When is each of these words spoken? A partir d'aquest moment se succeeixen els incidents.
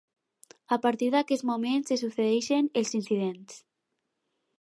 A 0.77 0.77
partir 0.85 1.09
d'aquest 1.15 1.45
moment 1.49 1.85
se 1.89 1.97
succeeixen 2.03 2.71
els 2.83 2.95
incidents. 3.01 3.61